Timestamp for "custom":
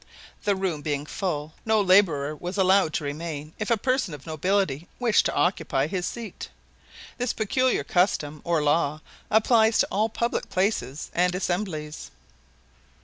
7.83-8.41